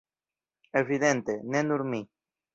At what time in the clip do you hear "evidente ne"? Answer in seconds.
0.81-1.63